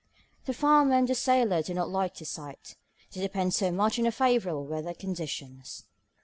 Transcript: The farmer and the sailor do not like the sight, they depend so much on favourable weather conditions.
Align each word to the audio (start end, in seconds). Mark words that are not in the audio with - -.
The 0.45 0.53
farmer 0.55 0.95
and 0.95 1.07
the 1.07 1.13
sailor 1.13 1.61
do 1.61 1.75
not 1.75 1.87
like 1.87 2.15
the 2.15 2.25
sight, 2.25 2.75
they 3.11 3.21
depend 3.21 3.53
so 3.53 3.71
much 3.71 3.99
on 3.99 4.09
favourable 4.09 4.65
weather 4.65 4.95
conditions. 4.95 5.83